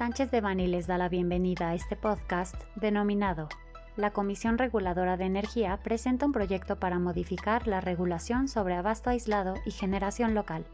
[0.00, 3.50] Sánchez de Bani les da la bienvenida a este podcast denominado
[3.98, 9.56] La Comisión Reguladora de Energía presenta un proyecto para modificar la regulación sobre abasto aislado
[9.66, 10.64] y generación local.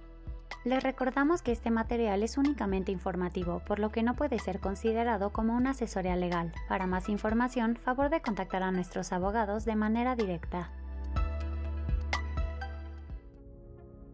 [0.65, 5.31] Les recordamos que este material es únicamente informativo, por lo que no puede ser considerado
[5.31, 6.53] como una asesoría legal.
[6.69, 10.71] Para más información, favor de contactar a nuestros abogados de manera directa.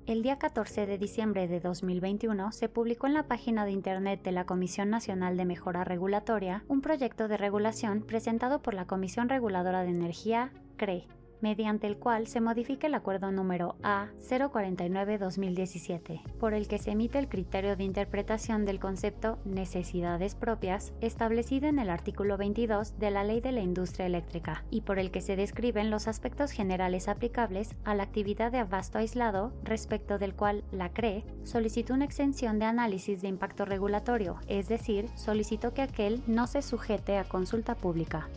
[0.05, 4.33] El día 14 de diciembre de 2021 se publicó en la página de Internet de
[4.33, 9.85] la Comisión Nacional de Mejora Regulatoria un proyecto de regulación presentado por la Comisión Reguladora
[9.85, 11.07] de Energía, CRE,
[11.43, 17.29] mediante el cual se modifica el acuerdo número A049-2017, por el que se emite el
[17.29, 23.43] criterio de interpretación del concepto necesidades propias establecido en el artículo 22 de la Ley
[23.43, 27.95] de la Industria Eléctrica y por el que se describen los aspectos generales aplicables a
[27.95, 33.21] la actividad de abasto aislado respecto del cual la CRE solicitó una exención de análisis
[33.21, 38.29] de impacto regulatorio, es decir, solicitó que aquel no se sujete a consulta pública.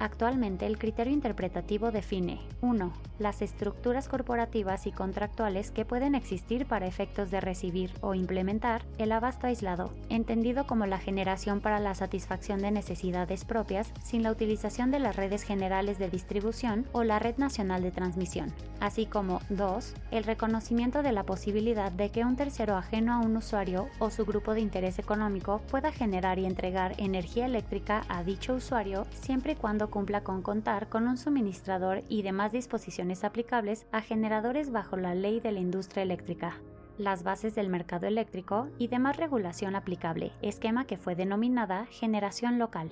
[0.00, 2.92] Actualmente el criterio interpretativo define 1.
[3.18, 9.10] Las estructuras corporativas y contractuales que pueden existir para efectos de recibir o implementar el
[9.10, 14.92] abasto aislado, entendido como la generación para la satisfacción de necesidades propias sin la utilización
[14.92, 19.94] de las redes generales de distribución o la red nacional de transmisión, así como 2.
[20.12, 24.24] El reconocimiento de la posibilidad de que un tercero ajeno a un usuario o su
[24.24, 29.56] grupo de interés económico pueda generar y entregar energía eléctrica a dicho usuario siempre y
[29.56, 35.14] cuando cumpla con contar con un suministrador y demás disposiciones aplicables a generadores bajo la
[35.14, 36.58] ley de la industria eléctrica,
[36.98, 42.90] las bases del mercado eléctrico y demás regulación aplicable, esquema que fue denominada generación local.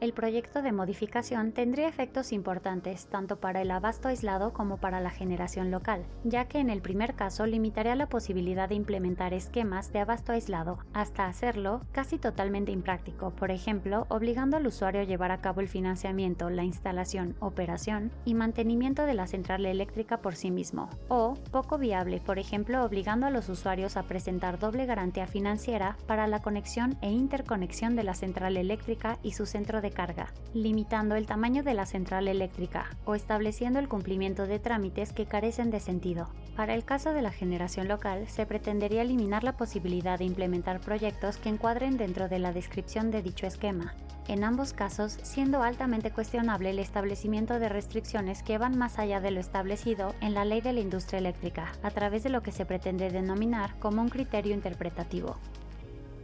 [0.00, 5.10] El proyecto de modificación tendría efectos importantes tanto para el abasto aislado como para la
[5.10, 9.98] generación local, ya que en el primer caso limitaría la posibilidad de implementar esquemas de
[9.98, 15.40] abasto aislado, hasta hacerlo casi totalmente impráctico, por ejemplo, obligando al usuario a llevar a
[15.40, 20.90] cabo el financiamiento, la instalación, operación y mantenimiento de la central eléctrica por sí mismo,
[21.08, 26.28] o poco viable, por ejemplo, obligando a los usuarios a presentar doble garantía financiera para
[26.28, 31.26] la conexión e interconexión de la central eléctrica y su centro de carga, limitando el
[31.26, 36.28] tamaño de la central eléctrica o estableciendo el cumplimiento de trámites que carecen de sentido.
[36.56, 41.36] Para el caso de la generación local, se pretendería eliminar la posibilidad de implementar proyectos
[41.36, 43.94] que encuadren dentro de la descripción de dicho esquema,
[44.28, 49.30] en ambos casos siendo altamente cuestionable el establecimiento de restricciones que van más allá de
[49.30, 52.66] lo establecido en la ley de la industria eléctrica, a través de lo que se
[52.66, 55.36] pretende denominar como un criterio interpretativo.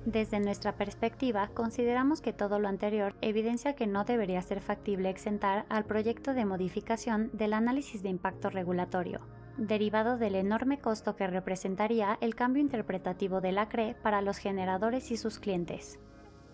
[0.06, 5.64] Desde nuestra perspectiva, consideramos que todo lo anterior evidencia que no debería ser factible exentar
[5.70, 9.20] al proyecto de modificación del análisis de impacto regulatorio,
[9.56, 15.10] derivado del enorme costo que representaría el cambio interpretativo de la CRE para los generadores
[15.10, 15.98] y sus clientes.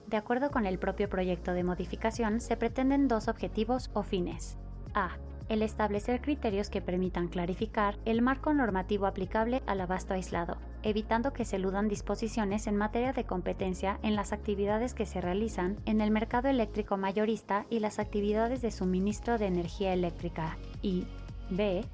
[0.06, 4.58] De acuerdo con el propio proyecto de modificación, se pretenden dos objetivos o fines.
[4.94, 5.16] A
[5.50, 11.44] el establecer criterios que permitan clarificar el marco normativo aplicable al abasto aislado, evitando que
[11.44, 16.12] se eludan disposiciones en materia de competencia en las actividades que se realizan en el
[16.12, 21.04] mercado eléctrico mayorista y las actividades de suministro de energía eléctrica, y
[21.50, 21.84] b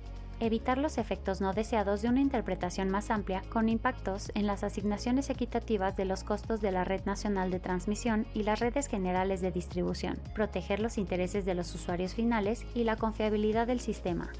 [0.41, 5.31] evitar los efectos no deseados de una interpretación más amplia con impactos en las asignaciones
[5.31, 9.51] equitativas de los costos de la red nacional de transmisión y las redes generales de
[9.51, 14.31] distribución, proteger los intereses de los usuarios finales y la confiabilidad del sistema.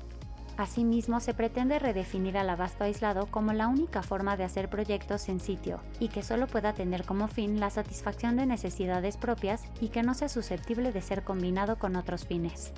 [0.57, 5.39] Asimismo, se pretende redefinir al abasto aislado como la única forma de hacer proyectos en
[5.39, 10.03] sitio y que solo pueda tener como fin la satisfacción de necesidades propias y que
[10.03, 12.73] no sea susceptible de ser combinado con otros fines.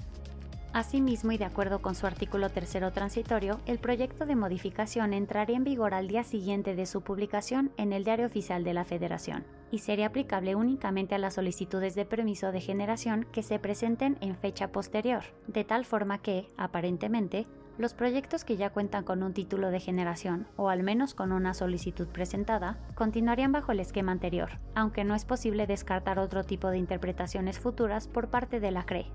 [0.72, 5.64] Asimismo, y de acuerdo con su artículo tercero transitorio, el proyecto de modificación entraría en
[5.64, 9.78] vigor al día siguiente de su publicación en el Diario Oficial de la Federación y
[9.78, 14.68] sería aplicable únicamente a las solicitudes de permiso de generación que se presenten en fecha
[14.68, 17.46] posterior, de tal forma que, aparentemente,
[17.78, 21.54] los proyectos que ya cuentan con un título de generación, o al menos con una
[21.54, 26.78] solicitud presentada, continuarían bajo el esquema anterior, aunque no es posible descartar otro tipo de
[26.78, 29.06] interpretaciones futuras por parte de la CRE,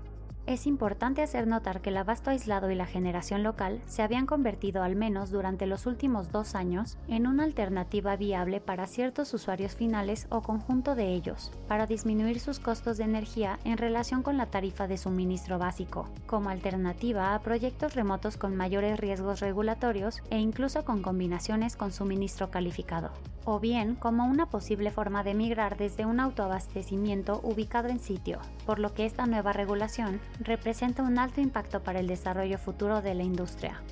[0.46, 4.82] es importante hacer notar que el abasto aislado y la generación local se habían convertido
[4.82, 10.26] al menos durante los últimos dos años en una alternativa viable para ciertos usuarios finales
[10.30, 14.86] o conjunto de ellos, para disminuir sus costos de energía en relación con la tarifa
[14.86, 21.02] de suministro básico, como alternativa a proyectos remotos con mayores riesgos regulatorios e incluso con
[21.02, 23.12] combinaciones con suministro calificado
[23.44, 28.78] o bien como una posible forma de migrar desde un autoabastecimiento ubicado en sitio, por
[28.78, 33.22] lo que esta nueva regulación representa un alto impacto para el desarrollo futuro de la
[33.22, 33.82] industria.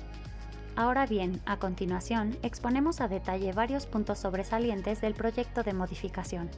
[0.75, 6.49] Ahora bien, a continuación, exponemos a detalle varios puntos sobresalientes del proyecto de modificación.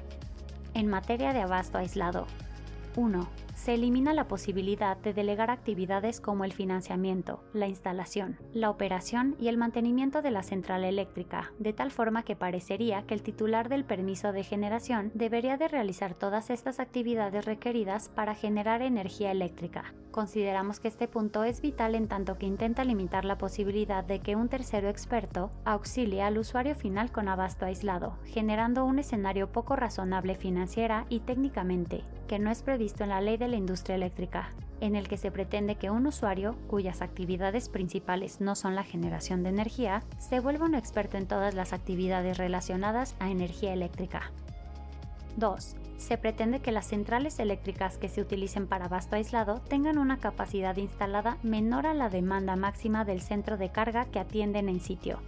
[0.73, 2.25] En materia de abasto aislado.
[2.95, 9.35] 1 se elimina la posibilidad de delegar actividades como el financiamiento, la instalación, la operación
[9.39, 13.69] y el mantenimiento de la central eléctrica, de tal forma que parecería que el titular
[13.69, 19.93] del permiso de generación debería de realizar todas estas actividades requeridas para generar energía eléctrica.
[20.15, 24.37] Consideramos que este punto es vital en tanto que intenta limitar la posibilidad de que
[24.37, 30.35] un tercero experto auxilie al usuario final con abasto aislado, generando un escenario poco razonable
[30.35, 34.95] financiera y técnicamente, que no es previsto en la ley de la industria eléctrica, en
[34.95, 39.49] el que se pretende que un usuario, cuyas actividades principales no son la generación de
[39.49, 44.31] energía, se vuelva un experto en todas las actividades relacionadas a energía eléctrica.
[45.37, 45.75] 2.
[45.97, 50.75] Se pretende que las centrales eléctricas que se utilicen para abasto aislado tengan una capacidad
[50.77, 55.19] instalada menor a la demanda máxima del centro de carga que atienden en sitio,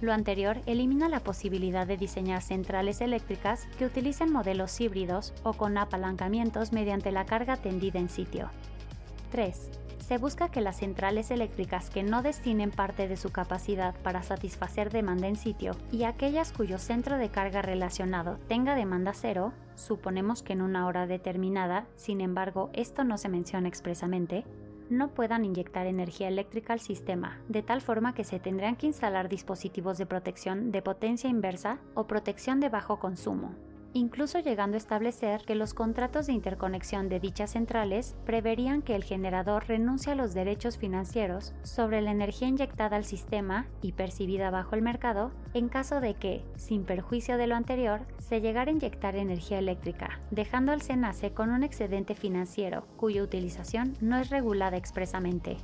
[0.00, 5.76] lo anterior elimina la posibilidad de diseñar centrales eléctricas que utilicen modelos híbridos o con
[5.76, 8.50] apalancamientos mediante la carga tendida en sitio.
[9.30, 9.70] 3.
[10.10, 14.90] Se busca que las centrales eléctricas que no destinen parte de su capacidad para satisfacer
[14.90, 20.54] demanda en sitio y aquellas cuyo centro de carga relacionado tenga demanda cero, suponemos que
[20.54, 24.44] en una hora determinada, sin embargo esto no se menciona expresamente,
[24.88, 29.28] no puedan inyectar energía eléctrica al sistema, de tal forma que se tendrán que instalar
[29.28, 33.54] dispositivos de protección de potencia inversa o protección de bajo consumo,
[33.92, 39.04] incluso llegando a establecer que los contratos de interconexión de dichas centrales preverían que el
[39.04, 44.74] generador renuncie a los derechos financieros sobre la energía inyectada al sistema y percibida bajo
[44.74, 49.16] el mercado en caso de que, sin perjuicio de lo anterior, se llegara a inyectar
[49.16, 55.56] energía eléctrica, dejando al SENACE con un excedente financiero cuya utilización no es regulada expresamente.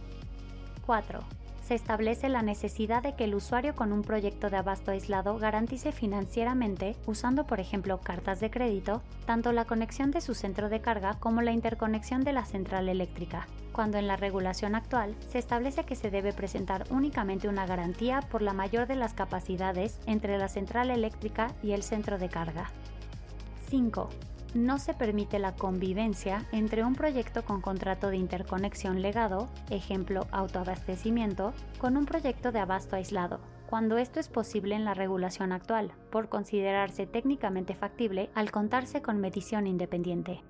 [0.85, 5.37] 4 se establece la necesidad de que el usuario con un proyecto de abasto aislado
[5.37, 10.81] garantice financieramente, usando por ejemplo cartas de crédito, tanto la conexión de su centro de
[10.81, 15.83] carga como la interconexión de la central eléctrica, cuando en la regulación actual se establece
[15.83, 20.49] que se debe presentar únicamente una garantía por la mayor de las capacidades entre la
[20.49, 22.71] central eléctrica y el centro de carga.
[23.69, 24.09] 5
[24.57, 31.53] no se permite la convivencia entre un proyecto con contrato de interconexión legado, ejemplo autoabastecimiento,
[31.79, 36.29] con un proyecto de abasto aislado, cuando esto es posible en la regulación actual, por
[36.29, 40.43] considerarse técnicamente factible al contarse con medición independiente.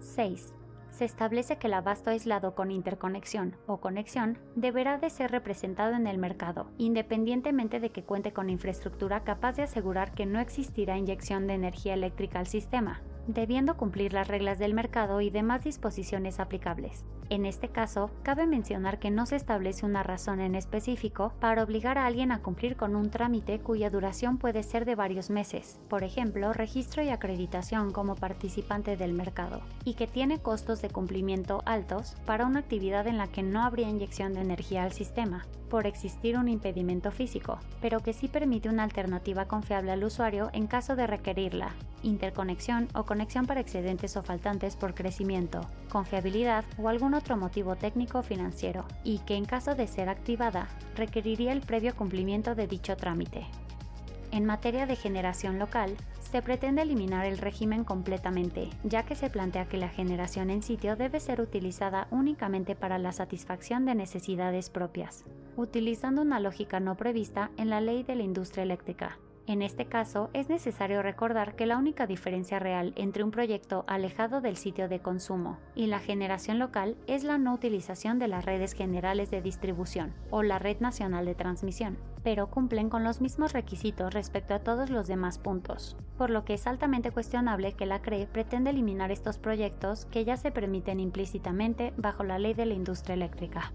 [0.00, 0.54] 6
[0.90, 6.06] se establece que el abasto aislado con interconexión o conexión deberá de ser representado en
[6.06, 11.46] el mercado, independientemente de que cuente con infraestructura capaz de asegurar que no existirá inyección
[11.46, 13.00] de energía eléctrica al sistema,
[13.32, 17.04] debiendo cumplir las reglas del mercado y demás disposiciones aplicables.
[17.30, 21.96] En este caso, cabe mencionar que no se establece una razón en específico para obligar
[21.96, 26.02] a alguien a cumplir con un trámite cuya duración puede ser de varios meses, por
[26.02, 32.16] ejemplo, registro y acreditación como participante del mercado, y que tiene costos de cumplimiento altos
[32.26, 36.36] para una actividad en la que no habría inyección de energía al sistema, por existir
[36.36, 41.06] un impedimento físico, pero que sí permite una alternativa confiable al usuario en caso de
[41.06, 47.76] requerirla, interconexión o conexión para excedentes o faltantes por crecimiento, confiabilidad o algún otro motivo
[47.76, 52.66] técnico o financiero, y que en caso de ser activada requeriría el previo cumplimiento de
[52.66, 53.46] dicho trámite.
[54.32, 59.66] En materia de generación local, se pretende eliminar el régimen completamente, ya que se plantea
[59.66, 65.24] que la generación en sitio debe ser utilizada únicamente para la satisfacción de necesidades propias,
[65.56, 69.18] utilizando una lógica no prevista en la ley de la industria eléctrica,
[69.50, 74.40] en este caso, es necesario recordar que la única diferencia real entre un proyecto alejado
[74.40, 78.74] del sitio de consumo y la generación local es la no utilización de las redes
[78.74, 84.14] generales de distribución o la red nacional de transmisión, pero cumplen con los mismos requisitos
[84.14, 88.28] respecto a todos los demás puntos, por lo que es altamente cuestionable que la CRE
[88.28, 93.14] pretenda eliminar estos proyectos que ya se permiten implícitamente bajo la ley de la industria
[93.14, 93.72] eléctrica.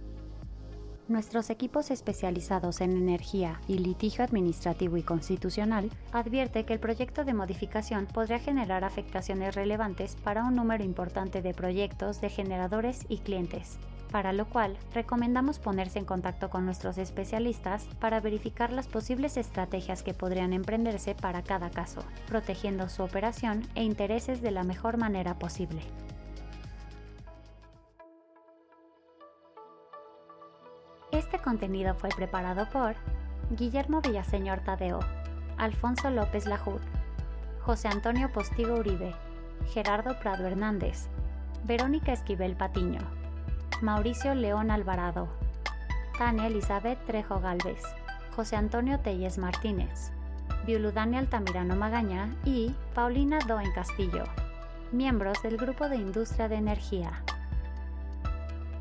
[1.07, 7.35] Nuestros equipos especializados en energía y litigio administrativo y constitucional advierte que el proyecto de
[7.35, 13.77] modificación podría generar afectaciones relevantes para un número importante de proyectos de generadores y clientes,
[14.11, 20.01] para lo cual recomendamos ponerse en contacto con nuestros especialistas para verificar las posibles estrategias
[20.01, 25.37] que podrían emprenderse para cada caso, protegiendo su operación e intereses de la mejor manera
[25.37, 25.81] posible.
[31.45, 32.95] Contenido fue preparado por
[33.51, 34.99] Guillermo Villaseñor Tadeo,
[35.57, 36.81] Alfonso López Lajud,
[37.61, 39.13] José Antonio Postigo Uribe,
[39.67, 41.07] Gerardo Prado Hernández,
[41.63, 42.99] Verónica Esquivel Patiño,
[43.81, 45.27] Mauricio León Alvarado,
[46.17, 47.83] Tania Elizabeth Trejo Galvez,
[48.35, 50.11] José Antonio Telles Martínez,
[50.65, 54.23] Viuludani Altamirano Magaña y Paulina Doen Castillo,
[54.91, 57.23] miembros del Grupo de Industria de Energía.